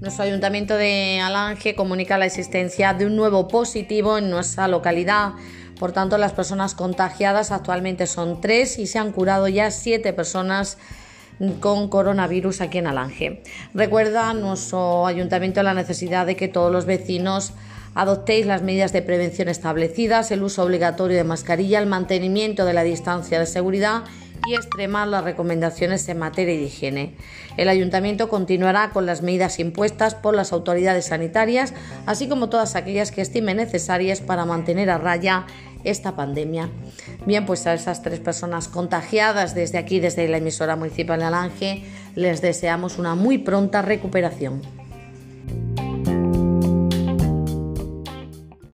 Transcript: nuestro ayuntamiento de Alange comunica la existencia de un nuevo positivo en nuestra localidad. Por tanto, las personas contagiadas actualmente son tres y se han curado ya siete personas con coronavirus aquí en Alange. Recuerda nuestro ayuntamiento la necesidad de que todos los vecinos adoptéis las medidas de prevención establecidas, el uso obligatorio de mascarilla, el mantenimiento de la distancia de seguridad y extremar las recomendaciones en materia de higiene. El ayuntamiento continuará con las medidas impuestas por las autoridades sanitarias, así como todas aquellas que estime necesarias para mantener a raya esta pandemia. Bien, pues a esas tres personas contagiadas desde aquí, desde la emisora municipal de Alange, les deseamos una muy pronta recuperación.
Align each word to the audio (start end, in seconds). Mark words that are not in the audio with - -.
nuestro 0.00 0.24
ayuntamiento 0.24 0.76
de 0.76 1.20
Alange 1.20 1.74
comunica 1.74 2.18
la 2.18 2.26
existencia 2.26 2.94
de 2.94 3.06
un 3.06 3.16
nuevo 3.16 3.48
positivo 3.48 4.18
en 4.18 4.30
nuestra 4.30 4.68
localidad. 4.68 5.32
Por 5.78 5.92
tanto, 5.92 6.18
las 6.18 6.32
personas 6.32 6.74
contagiadas 6.74 7.50
actualmente 7.50 8.06
son 8.06 8.40
tres 8.40 8.78
y 8.78 8.86
se 8.86 8.98
han 8.98 9.12
curado 9.12 9.48
ya 9.48 9.70
siete 9.70 10.12
personas 10.12 10.78
con 11.60 11.88
coronavirus 11.88 12.60
aquí 12.60 12.78
en 12.78 12.86
Alange. 12.86 13.42
Recuerda 13.74 14.34
nuestro 14.34 15.06
ayuntamiento 15.06 15.62
la 15.62 15.74
necesidad 15.74 16.26
de 16.26 16.36
que 16.36 16.48
todos 16.48 16.72
los 16.72 16.84
vecinos 16.84 17.52
adoptéis 17.94 18.46
las 18.46 18.62
medidas 18.62 18.92
de 18.92 19.02
prevención 19.02 19.48
establecidas, 19.48 20.30
el 20.30 20.42
uso 20.42 20.62
obligatorio 20.62 21.16
de 21.16 21.24
mascarilla, 21.24 21.80
el 21.80 21.86
mantenimiento 21.86 22.64
de 22.64 22.72
la 22.72 22.82
distancia 22.82 23.40
de 23.40 23.46
seguridad 23.46 24.04
y 24.48 24.54
extremar 24.54 25.08
las 25.08 25.24
recomendaciones 25.24 26.08
en 26.08 26.18
materia 26.18 26.54
de 26.54 26.62
higiene. 26.62 27.14
El 27.56 27.68
ayuntamiento 27.68 28.28
continuará 28.28 28.90
con 28.90 29.04
las 29.04 29.22
medidas 29.22 29.58
impuestas 29.58 30.14
por 30.14 30.34
las 30.34 30.52
autoridades 30.52 31.06
sanitarias, 31.06 31.74
así 32.06 32.28
como 32.28 32.48
todas 32.48 32.74
aquellas 32.74 33.12
que 33.12 33.20
estime 33.20 33.54
necesarias 33.54 34.20
para 34.20 34.46
mantener 34.46 34.90
a 34.90 34.98
raya 34.98 35.46
esta 35.84 36.16
pandemia. 36.16 36.70
Bien, 37.26 37.46
pues 37.46 37.66
a 37.66 37.74
esas 37.74 38.02
tres 38.02 38.20
personas 38.20 38.68
contagiadas 38.68 39.54
desde 39.54 39.78
aquí, 39.78 40.00
desde 40.00 40.28
la 40.28 40.38
emisora 40.38 40.76
municipal 40.76 41.18
de 41.20 41.26
Alange, 41.26 41.84
les 42.14 42.40
deseamos 42.40 42.98
una 42.98 43.14
muy 43.14 43.38
pronta 43.38 43.82
recuperación. 43.82 44.77